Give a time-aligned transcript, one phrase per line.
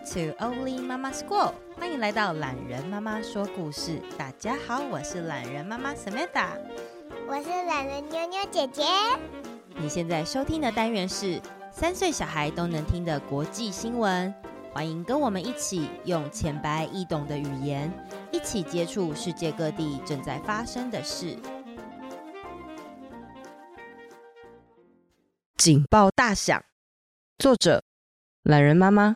[0.00, 4.00] to Only Mama School，欢迎来到懒人妈妈说故事。
[4.16, 6.48] 大家好，我是懒人妈妈 Samantha，
[7.28, 8.82] 我是懒人妞妞姐姐。
[9.76, 14.34] 你现在收听的单元是三岁小孩都能听的国际新闻，
[14.72, 17.92] 欢迎跟我们一起用浅白易懂的语言，
[18.32, 21.36] 一起接触世界各地正在发生的事。
[25.58, 26.64] 警报大响，
[27.36, 27.82] 作者
[28.42, 29.14] 懒人妈妈。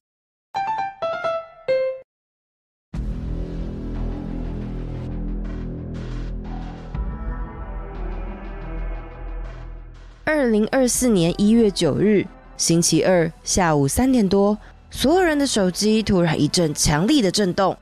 [10.27, 14.57] 二零二四年一月九日，星期二下午三点多，
[14.91, 17.77] 所有人的手机突然一阵强力的震动。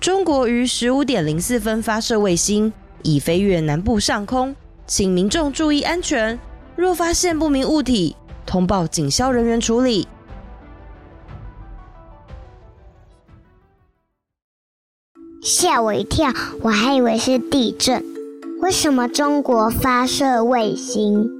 [0.00, 2.72] 中国于十五点零四分发射卫星，
[3.02, 4.56] 已飞越南部上空，
[4.88, 6.36] 请民众注意安全。
[6.74, 10.08] 若发现不明物体，通报警消人员处理。
[15.40, 18.17] 吓我一跳，我还以为是地震。
[18.60, 21.30] 为什么中国发射卫星？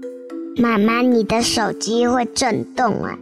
[0.57, 3.19] 妈妈，你的手机会震动啊？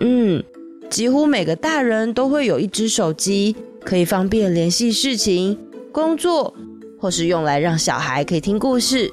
[0.00, 0.42] 嗯，
[0.90, 3.54] 几乎每个大人都会有一只手机，
[3.84, 5.56] 可以方便联系事情、
[5.92, 6.52] 工作，
[6.98, 9.10] 或是用来让小孩可以听故事。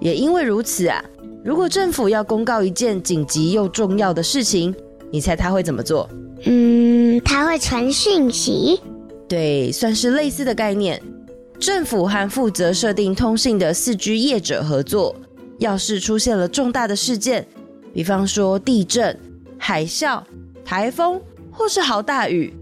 [0.00, 1.04] 也因为如此啊，
[1.44, 4.72] 如果政府要公告一件紧急又重要的事情，
[5.10, 6.08] 你猜他会怎么做？
[6.44, 8.80] 嗯，他会传讯息。
[9.28, 11.00] 对，算是类似的概念。
[11.58, 15.14] 政府和负责设定通信的四 G 业者合作，
[15.58, 17.46] 要是出现了重大的事件，
[17.92, 19.18] 比方说地震、
[19.56, 20.22] 海啸、
[20.64, 22.52] 台风或是豪大雨，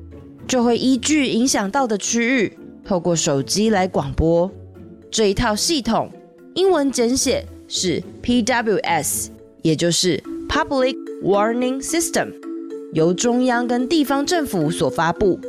[0.47, 4.51] 就会依据影响到的区域，透过手机来广播。
[5.11, 6.11] 这一套系统
[6.55, 9.29] 英文简写是 PWS，
[9.63, 12.33] 也就是 Public Warning System，
[12.92, 15.41] 由中央跟地方政府所发布。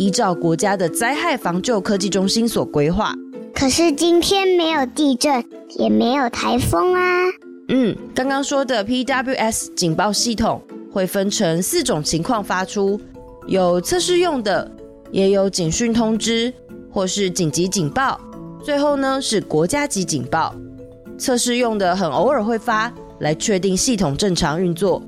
[0.00, 3.14] 依照国家的灾害防救科技中心所规划，
[3.54, 5.44] 可是今天没有地震，
[5.76, 7.26] 也没有台风啊。
[7.68, 12.98] 嗯，刚刚说的 PWS 警报系统会分成四种情况发出，
[13.46, 14.72] 有测试用的，
[15.10, 16.50] 也有警讯通知
[16.90, 18.18] 或是紧急警报，
[18.64, 20.54] 最后呢是国家级警报。
[21.18, 25.02] 测试用的很偶尔会发，来确定系统正常运作。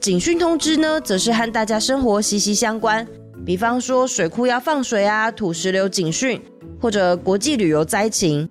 [0.00, 3.06] 警讯通知呢，则是和大家生活息息相关。
[3.44, 6.40] 比方说水库要放水啊，土石流警讯，
[6.80, 8.48] 或者国际旅游灾情。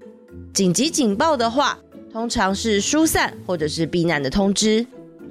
[0.51, 1.77] 紧急警报的话，
[2.11, 4.85] 通常是疏散或者是避难的通知。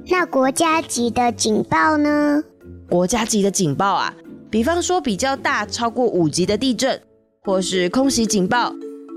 [0.06, 2.42] 那国家级的警报呢？
[2.88, 4.14] 国家级的警报啊，
[4.48, 6.98] 比方说比较大，超过五级的地震，
[7.42, 8.72] 或是空袭警报，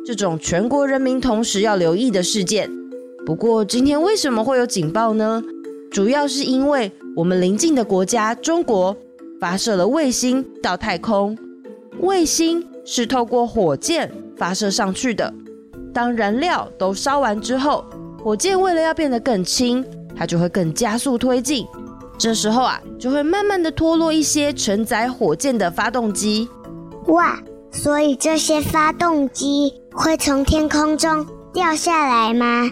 [0.06, 2.70] 这种全国人民同时要留意的事件。
[3.26, 5.42] 不过今天为什么会有警报呢？
[5.92, 8.98] 主要是因为我们邻近的国家中国。
[9.42, 11.36] 发射了卫星到太空，
[12.00, 15.34] 卫星是透过火箭发射上去的。
[15.92, 17.84] 当燃料都烧完之后，
[18.24, 19.84] 火箭为了要变得更轻，
[20.16, 21.66] 它就会更加速推进。
[22.20, 26.48] 这时候啊，就会慢慢的脱落一些承载火箭的发动机。
[27.08, 27.42] 哇，
[27.72, 32.70] 所以这些发动机会从天空中掉下来吗？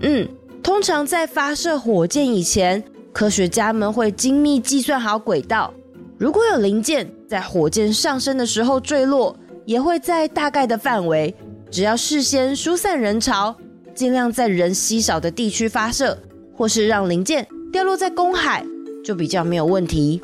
[0.00, 0.26] 嗯，
[0.62, 5.74] 通常在发射火箭以前，科学家们会精密计算好轨道。
[6.18, 11.34] 如果有零件在火箭上升的时候坠落，也会在大概的范围。
[11.70, 13.54] 只要事先疏散人潮，
[13.94, 16.16] 尽量在人稀少的地区发射，
[16.56, 18.64] 或是让零件掉落在公海，
[19.04, 20.22] 就比较没有问题。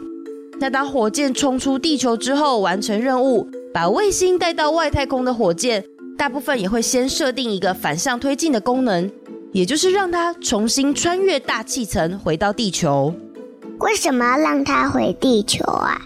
[0.58, 5.84] 那当火箭冲出地球之后，完成任务，把卫星带到外太空的火箭，
[6.16, 9.10] 大部分也会先设定一个反向推进的功能，
[9.52, 13.12] 也就是让它重新穿越大气层回到地球。
[13.82, 16.00] 为什么要让它回地球啊？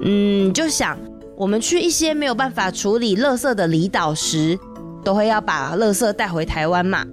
[0.00, 0.98] 嗯，就想
[1.34, 4.58] 我们去一些没有办法处理垃圾的离岛时，
[5.02, 7.04] 都会要把垃圾带回台湾嘛。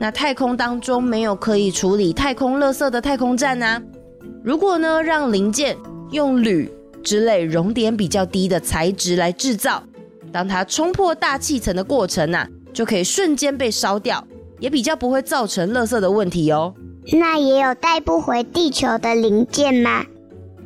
[0.00, 3.80] 那太空当中没有可以处理太空垃圾的太空站啊。
[4.42, 5.76] 如果呢，让零件
[6.12, 6.70] 用铝
[7.02, 9.82] 之类熔点比较低的材质来制造，
[10.32, 14.24] 当它冲破大气层的过程啊，就可以瞬间被烧掉，
[14.60, 16.72] 也比较不会造成垃圾的问题哦。
[17.12, 20.04] 那也有带不回地球的零件吗？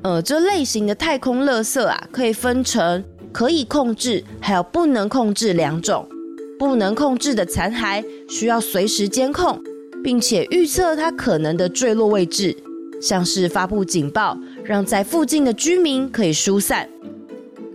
[0.03, 6.09] 呃，这类型的太空垃圾啊，可以分成可以控制，还有不能控制两种。
[6.59, 9.61] 不能控制的残骸需要随时监控，
[10.03, 12.57] 并且预测它可能的坠落位置，
[13.01, 16.89] 像是发布警报，让在附近的居民可以疏散。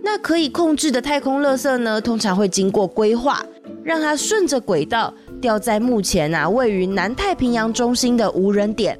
[0.02, 3.44] 那可以控制的太空垃圾呢，通常会经过规划，
[3.82, 5.12] 让它顺着轨道。
[5.40, 8.98] 掉在目前啊，位于南太平洋中心的无人点。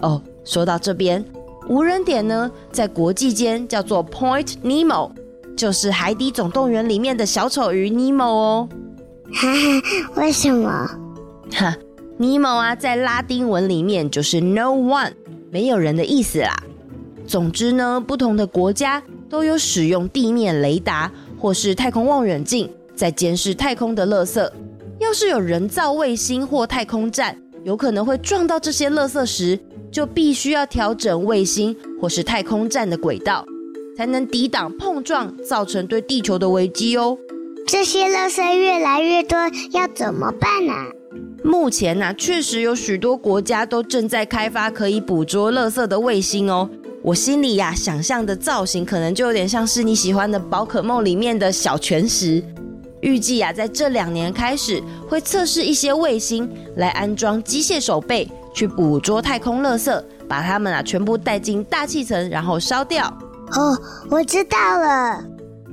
[0.00, 1.24] 哦，说到这边，
[1.68, 5.10] 无人点呢，在国际间叫做 Point Nemo，
[5.56, 8.68] 就是《海底总动员》里面的小丑鱼尼莫哦。
[9.32, 10.90] 哈哈，为什么？
[11.52, 11.76] 哈，
[12.18, 15.12] 尼莫啊，在拉丁文里面就是 No One，
[15.50, 16.62] 没有人的意思啦。
[17.26, 24.50] 总之呢，不同的国家都有使用地面雷达或是太空望远镜，在监视太空的垃圾。
[25.02, 29.58] 要是有人造卫星或太空站，有可能会撞到这些垃圾时，
[29.90, 33.44] 就必须要调整卫星或是太空站的轨道，
[33.96, 37.18] 才能抵挡碰撞造成对地球的危机哦。
[37.66, 39.36] 这些垃圾越来越多，
[39.72, 40.72] 要怎么办呢？
[41.42, 46.70] 目前呢，确实有许多国家都正在开发可以捕捉垃圾的卫星哦。
[47.02, 52.40] 我心里呀，想象的造型可能就有点像是你喜欢的宝可梦里面的小泉石。
[53.02, 63.06] 预计呀，在这两年开始会测试一些卫星来安装机械手背，去捕捉太空垃圾，把它们啊全部带进大气层，然后烧掉。
[63.54, 63.78] 哦，
[64.08, 65.22] 我知道了。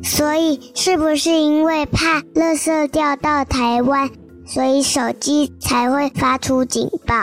[0.01, 4.09] 所以是不是因为怕垃圾掉到台湾，
[4.45, 7.15] 所以手机才会发出警报？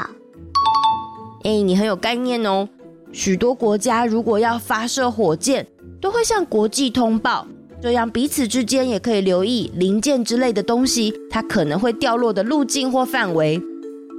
[1.44, 2.68] 哎，你很有概念哦。
[3.12, 5.66] 许多国家如果要发射火箭，
[6.00, 7.46] 都会向国际通报，
[7.86, 13.62] 这样彼此之间也可以留意零件之类的东西，它可能会掉落的路径或范围。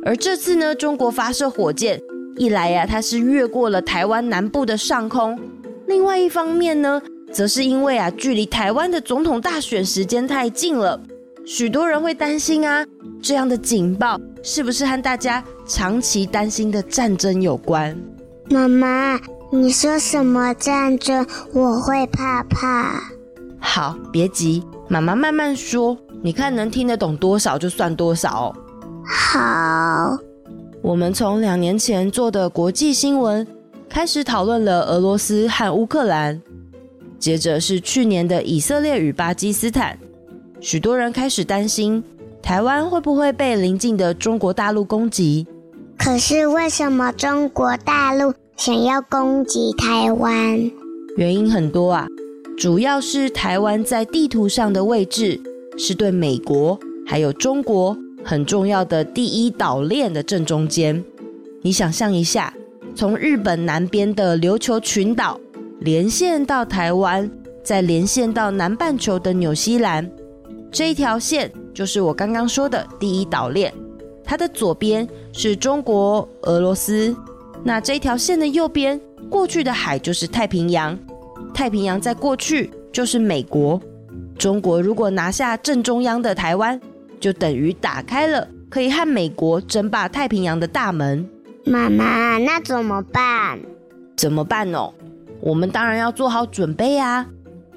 [0.06, 2.02] 而这次呢，中国发射火箭，
[2.38, 5.36] 一来呀，它是越过了台湾南部的上空；
[5.86, 7.02] 另外一方面呢，
[7.34, 10.98] 则是因为啊，距离台湾的总统大选时间太近了，
[11.46, 12.86] 许多人会担心啊，
[13.22, 18.00] 这样的警报是不是和大家长期担心的战争有关？
[18.50, 19.20] 妈妈，
[19.52, 21.28] 你说什么战争？
[21.52, 23.17] 我会怕怕。
[23.70, 25.96] 好，别急，妈妈慢慢说。
[26.24, 28.56] 你看能听得懂多少就算多少哦。
[29.06, 30.18] 好，
[30.82, 33.46] 我们从两年前做的国际新闻
[33.90, 36.42] 开始讨论了俄罗斯和乌克兰，
[37.20, 40.00] 接着是去年的以色列与巴基斯坦。
[40.62, 42.02] 许多人开始担心
[42.42, 45.46] 台湾会不会被邻近的中国大陆攻击。
[45.98, 50.72] 可是为什么中国大陆想要攻击台湾？
[51.18, 52.08] 原因很多啊，
[52.58, 55.40] 主要是台湾在地图上的位置
[55.78, 61.04] 是对美国还有中国很重要的第一岛链的正中间。
[61.62, 62.52] 你想象一下，
[62.96, 65.40] 从日本南边的琉球群岛
[65.82, 67.30] 连线到台湾，
[67.64, 70.10] 再连线到南半球的纽西兰，
[70.72, 73.72] 这一条线就是我刚刚说的第一岛链。
[74.24, 77.16] 它的左边是中国、俄罗斯，
[77.64, 79.00] 那这条线的右边
[79.30, 80.98] 过去的海就是太平洋，
[81.54, 83.80] 太平洋在过去就是美国。
[84.38, 86.80] 中国如果拿下正中央的台湾，
[87.20, 91.28] 就等于打开了可以和美国争霸太平洋的大门。
[91.66, 93.60] 妈妈，那怎么办？
[94.16, 94.94] 怎么办哦？
[95.42, 97.26] 我们当然要做好准备啊！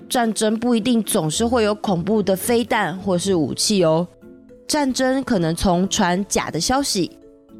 [0.08, 4.06] 战争不一定总是会有恐怖的飞弹或是武器哦。
[4.66, 7.10] 战争可能从传假的消息，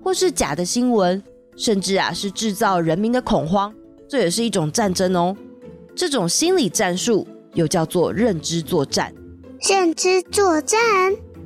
[0.03, 1.23] 或是假的新闻，
[1.57, 3.73] 甚至啊是制造人民的恐慌，
[4.09, 5.37] 这也是一种战争哦。
[5.95, 9.13] 这种心理战术又叫做认知作战。
[9.69, 10.79] 认知作战，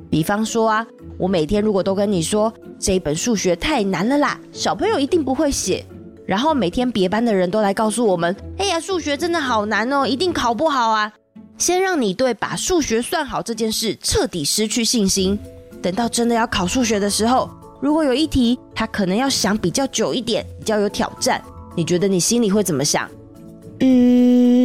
[0.09, 0.87] 比方说啊，
[1.17, 5.85] 我每天如果都跟你说这一本数学太难了啦，小朋友一定不会写，
[6.25, 11.11] 然后每天别班的人都来告诉我们，哎呀，数学真的好难哦，一定考不好啊。
[11.57, 15.37] 先让你对把数学算好这件事彻底失去信心。
[15.81, 17.49] 等到真的要考数学的时候，
[17.81, 21.43] 如果有一题他可能要想比较久一点，比较有挑战，
[21.75, 23.09] 你觉得你心里会怎么想？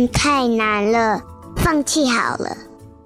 [0.01, 1.23] 嗯，太难了，
[1.57, 2.57] 放弃好了。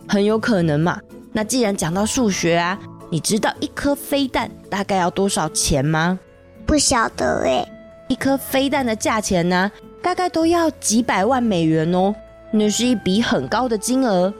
[0.06, 1.00] 很有可能嘛。
[1.32, 2.78] 那既然讲到数学啊，
[3.10, 6.16] 你知道一颗飞弹大概要多少钱吗？
[6.64, 7.66] 不晓得诶。
[8.06, 12.14] 一颗飞弹的价钱呢，大概都要几百万美元哦，
[12.52, 14.32] 那是一笔很高的金额。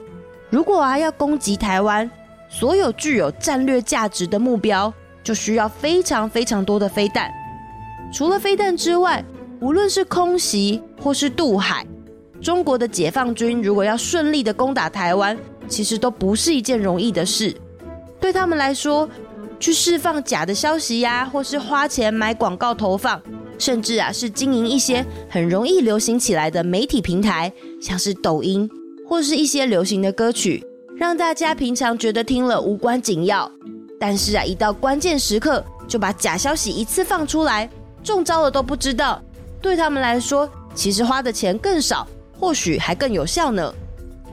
[0.49, 2.09] 如果啊要攻击台湾，
[2.47, 7.29] 所有具有战略价值的目标，就需要非常非常多的飞弹。
[8.13, 9.21] 除了飞弹之外，
[9.59, 11.85] 无论是空袭或是渡海，
[12.41, 15.37] 中国的解放军如果要顺利的攻打台湾，
[15.67, 17.55] 其实都不是一件容易的事。
[18.19, 19.09] 对他们来说，
[19.59, 23.21] 去释放假的消息呀，或是花钱买广告投放，
[23.57, 27.51] 甚至啊是经营一些很容易流行起来的媒体平台，
[27.81, 28.69] 像是抖音，
[29.07, 30.63] 或是一些流行的歌曲。
[30.97, 33.51] 让大家平常觉得听了无关紧要，
[33.99, 37.69] 但是啊，一到关键时刻就把假消息一次放出来，
[38.03, 39.21] 中招了都不知道。
[39.61, 42.07] 对他们来说，其实花的钱更少，
[42.39, 43.73] 或许还更有效呢。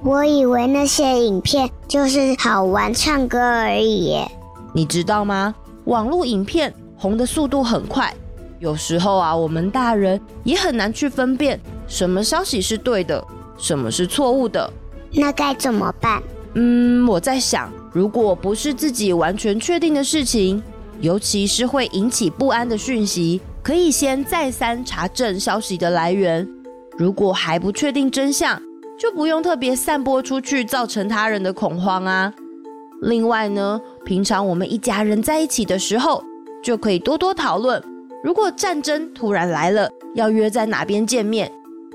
[0.03, 4.29] 我以为那些影片就是好玩唱歌而已耶。
[4.73, 5.55] 你知道吗？
[5.85, 8.13] 网络影片红的速度很快，
[8.59, 13.25] 有时候啊，我们大人也很难去分辨什么消息是对的，
[13.59, 14.69] 什么是错误的。
[15.13, 16.23] 那该怎么办？
[16.55, 20.63] 嗯，我在想，如果不是自己完全确定的事情，
[21.01, 26.49] 尤其是会引起不安的讯息，可以先再三查证消息的来源。
[27.03, 28.63] 如果还不确定真相，
[28.97, 32.33] 就不用特别散播出去，造成他人的恐慌啊。
[33.01, 36.23] 另外呢，平常我们一家人在一起的时候，
[36.63, 37.83] 就可以多多讨论。
[38.23, 41.51] 如果战争突然来了，要约在哪边见面？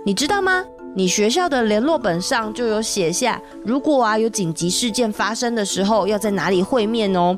[0.05, 0.61] 你知道吗？
[0.93, 7.37] 你学校的联络本上就有写下，如果啊有紧急事件发生的时候，要在哪里会面哦。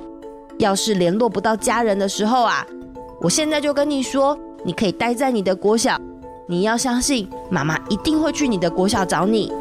[0.57, 2.65] 要是联络不到家人的时候啊，
[3.21, 5.95] 我现在就跟你说，你可以待在你的国小。
[6.51, 9.53] 你要相信，妈妈一定会去你的国小找你。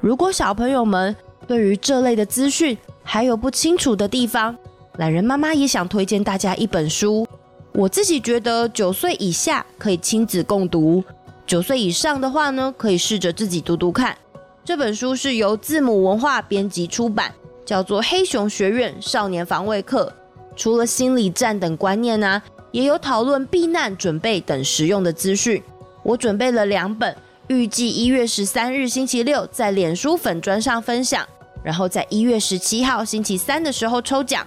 [0.00, 1.14] 如果小朋友们
[1.46, 4.56] 对于这类的资讯还有不清楚的地方，
[4.96, 7.24] 懒人妈妈也想推荐大家一本书。
[7.72, 11.04] 我自己觉得九岁以下可以亲子共读，
[11.46, 14.18] 九岁以上的话呢，可以试着自己读读看。
[14.64, 17.32] 这本书是由字母文化编辑出版，
[17.64, 20.12] 叫做《黑熊学院少年防卫课》。
[20.58, 25.62] 除了心理战等观念呢、啊，也有讨论避难准备等实用的资讯。
[26.02, 31.24] 我准备了两本，预计一月十三日星期六在脸书粉专上分享，
[31.62, 34.44] 然后在一月十七号星期三的时候抽奖。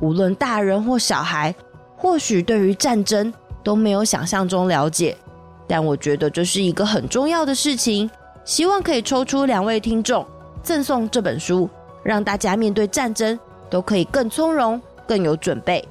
[0.00, 1.54] 无论大人或小孩，
[1.96, 5.16] 或许对于战争都没有想象中了解，
[5.68, 8.10] 但我觉得这是一个很重要的事情。
[8.44, 10.26] 希望可以抽出两位听众，
[10.62, 11.70] 赠送这本书，
[12.02, 13.38] 让大家面对战争
[13.70, 14.80] 都可以更从容。
[15.06, 15.86] 更有准备。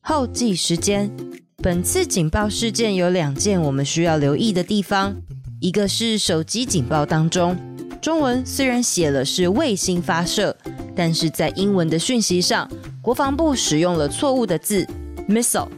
[0.00, 1.10] 后记时间，
[1.58, 5.14] 本次警报事件有两件我们需要留意的地方。
[5.60, 7.56] 一个是手机警报当中，
[8.00, 10.56] 中文虽然写了是卫星发射，
[10.96, 12.70] 但是在英文的讯息上，
[13.02, 14.86] 国防部使用了错误的字
[15.28, 15.68] missile。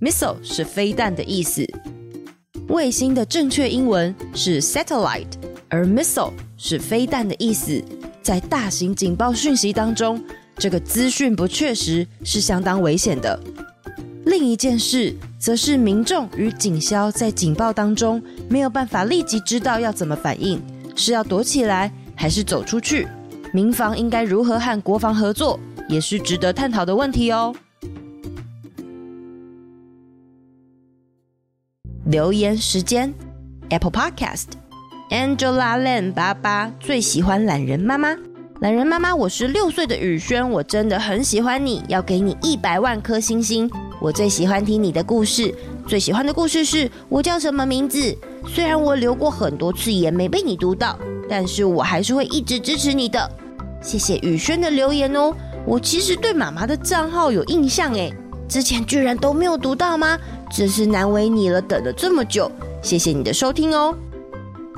[0.00, 1.66] missile 是飞弹的意思，
[2.68, 5.35] 卫星的正确英文是 satellite，
[5.68, 6.32] 而 missile。
[6.56, 7.82] 是飞弹的意思，
[8.22, 10.22] 在大型警报讯息当中，
[10.56, 13.38] 这个资讯不确实是相当危险的。
[14.24, 20.60] 另一件事，则是民众与警消在警报当中没有办法立即知道要怎么反应，
[20.96, 23.06] 是要躲起来还是走出去？
[23.52, 27.54] 民防应该如何和国防合作，也是值得探讨的问题哦。
[32.06, 33.14] 留言时间
[33.68, 34.65] ，Apple Podcast。
[35.10, 38.16] Angela Len 爸爸最喜欢懒人妈妈，
[38.58, 43.70] 懒人妈妈，我是六岁的宇轩，我真的很喜欢你，要给你一百万颗星星。
[44.00, 45.54] 我最喜欢听你的故事，
[45.86, 48.16] 最喜欢的故事是我叫什么名字？
[48.48, 50.98] 虽然我留过很多次言没被你读到，
[51.28, 53.30] 但是我还是会一直支持你的。
[53.80, 55.32] 谢谢宇轩的留言哦，
[55.64, 58.12] 我其实对妈妈的账号有印象诶，
[58.48, 60.18] 之前居然都没有读到吗？
[60.50, 62.50] 真是难为你了，等了这么久，
[62.82, 63.96] 谢谢你的收听哦。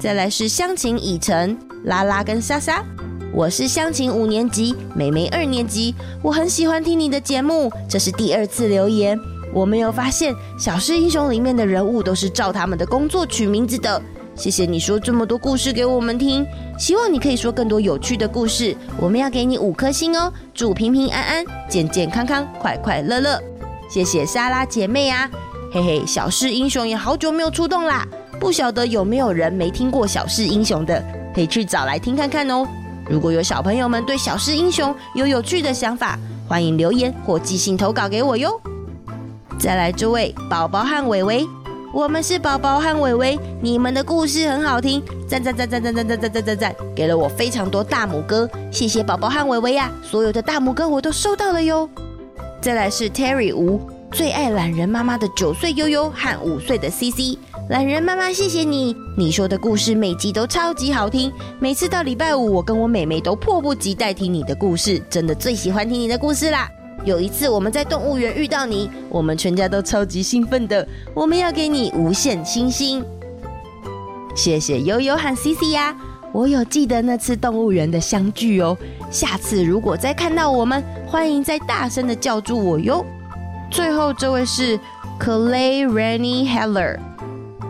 [0.00, 2.85] 再来是乡情以晨、拉拉跟莎莎，
[3.33, 9.19] 我是乡情五年级，妹妹二年级，我很喜欢听你的节目，这是第二次留言。
[9.52, 14.00] 我没有发现《小狮英雄》里面的人物都是照他们的工作取名字的。
[14.37, 16.47] 谢谢你说这么多故事给我们听，
[16.78, 18.76] 希望你可以说更多有趣的故事。
[18.99, 23.43] 我们要给你五颗星哦，祝平平安安、健健康康、快快乐乐。
[23.90, 25.28] 谢谢莎拉姐妹啊，
[25.73, 28.07] 嘿嘿，《小狮英雄》也好久没有出动啦。
[28.40, 31.02] 不晓得有没有人没听过《小狮英雄》的，
[31.35, 32.66] 可以去找来听看看哦。
[33.11, 36.18] 如果有小朋友们对《小狮英雄》有有趣的想法，
[36.49, 38.61] 欢迎留言或寄信投稿给我哟。
[39.59, 41.47] 再来这位宝宝和伟伟，
[41.92, 51.88] 我们是宝宝和伟伟，你们的故事很好听，赞赞赞赞赞赞赞赞赞赞赞，给了我非常多大拇哥，谢谢宝宝和伟伟呀，所有的大拇哥我都收到了哟。
[52.61, 53.80] 再来是 Terry 吴，
[54.12, 57.37] 最爱懒人妈妈的九岁悠悠和五岁的 CC。
[57.68, 58.96] 懒人妈妈，谢谢你！
[59.14, 66.66] 你说的故事每集都超级好听，每次到礼拜五，我跟我妹妹都迫不及待听你的故事，真的最喜欢听你的故事啦。
[67.04, 73.04] 有一次我们在动物园遇到你，我们全家都超级兴奋的，我们要给你无限星星。
[74.34, 75.94] 谢谢悠悠和 CC 呀，
[76.32, 78.75] 我有记得那次动物园的相聚哦。
[79.10, 83.04] 下次如果再看到我们，欢迎再大声的叫住我哟。
[83.70, 84.80] 最后这位是
[85.20, 86.98] Clay Rennie Heller。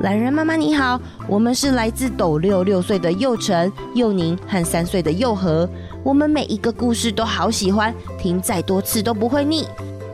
[0.00, 5.68] 懒人妈妈你好，我们是来自斗六六岁的佑成、佑宁和三岁的佑和。
[6.04, 9.66] 我们每一个故事都好喜欢，听再多次都不会腻。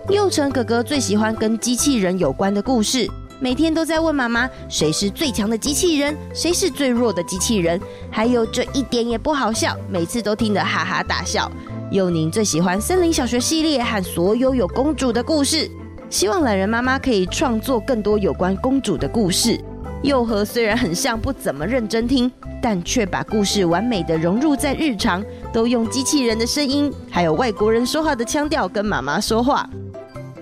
[0.08, 3.06] 佑成哥哥最喜欢跟机器人有关的故事，
[3.38, 7.78] 每天都在问妈妈谁是最强的机器人，谁是最弱的机器人，
[8.10, 11.50] 还有这一点也不好笑，每次都听得哈哈大笑。
[11.90, 15.70] 幼宁最喜欢森林小学系列和所有有公主的故事，
[16.08, 19.60] 希望懒人妈妈可以创作更多有关公主的故事。
[20.04, 22.30] 幼和虽然很像不怎么认真听，
[22.60, 29.66] 但却把故事完美的融入在日常，都用机器人的声音，还有外国人说话的腔调跟妈妈说话。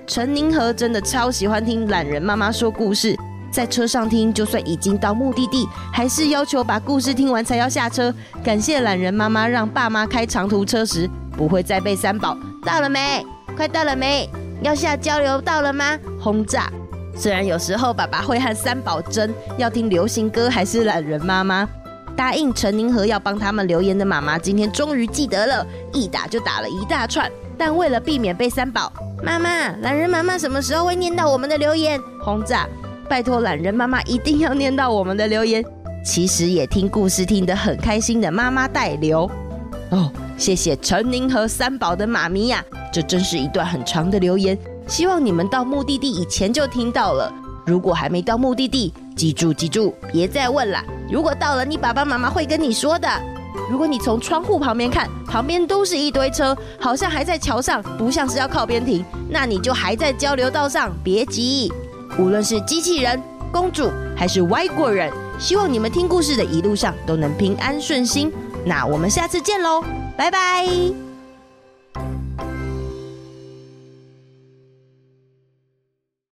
[0.04, 3.16] 陈宁和真的超喜欢听懒人妈妈说故事，
[3.52, 8.12] 在车上听，就算已经到目的地，还是要求把故事听完才要下车。
[8.42, 13.24] 感谢懒人妈妈让爸妈开长途车时不会再被三宝到了没？
[13.56, 14.28] 快到了没？
[14.60, 15.96] 要下交流道了吗？
[16.20, 16.68] 轰炸。
[17.14, 21.68] 虽然有时候爸爸会和三宝争要听流行歌还是懒人妈妈，
[22.16, 27.30] 答应陈宁和要帮他们留言的妈妈今天终于记得了，一打就打了一大串。
[27.58, 28.92] 但为了避免被三宝
[29.22, 32.00] 妈妈，懒人妈妈什么时候会念到我们的留言？
[32.22, 32.66] 轰炸！
[33.08, 35.62] 拜托懒人妈妈一定要念到我们的留言。
[36.04, 39.30] 其实也听故事听得很开心的妈妈代留
[39.90, 44.58] 哦，谢谢陈宁和三宝的妈咪呀，这真是一段很长的留言。
[44.92, 47.32] 希望你们到目的地以前就听到了。
[47.64, 50.84] 如果还没到目的地，记住记住，别再问了。
[51.10, 53.08] 如果到了，你爸爸妈妈会跟你说的。
[53.70, 61.72] 如果你从窗户旁边看，旁边都是一堆车，好像还在桥上，不像是要靠边停，那你就还在交流道上，别急。
[62.18, 63.18] 无论是机器人、
[63.50, 68.30] 公主还是外国人，希望你们听故事的一路上都能平安顺心。
[68.66, 69.82] 那我们下次见喽，
[70.18, 71.11] 拜拜。